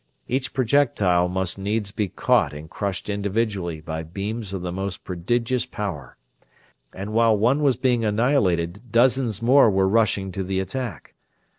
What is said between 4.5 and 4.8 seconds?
of the